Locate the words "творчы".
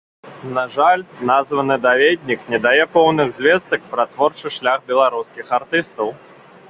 4.15-4.47